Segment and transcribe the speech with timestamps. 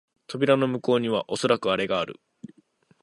[0.25, 2.19] 扉の向こうにはおそらくアレがある